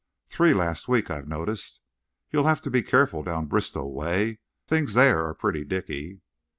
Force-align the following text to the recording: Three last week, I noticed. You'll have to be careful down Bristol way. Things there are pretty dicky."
Three 0.25 0.55
last 0.55 0.87
week, 0.87 1.11
I 1.11 1.21
noticed. 1.21 1.79
You'll 2.31 2.47
have 2.47 2.59
to 2.63 2.71
be 2.71 2.81
careful 2.81 3.21
down 3.21 3.45
Bristol 3.45 3.93
way. 3.93 4.39
Things 4.65 4.95
there 4.95 5.23
are 5.23 5.35
pretty 5.35 5.63
dicky." 5.63 6.21